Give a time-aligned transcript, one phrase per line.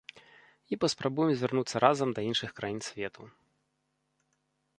[0.73, 3.29] І паспрабуем звярнуцца разам да іншых краін свету.